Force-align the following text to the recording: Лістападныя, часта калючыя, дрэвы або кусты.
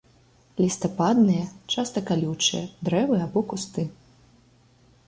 Лістападныя, 0.61 1.43
часта 1.75 1.97
калючыя, 2.09 2.63
дрэвы 2.91 3.17
або 3.29 3.39
кусты. 3.55 3.89